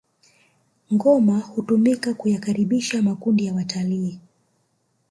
[0.93, 4.19] ngoma hutumika kuyakaribisha makundi ya watalii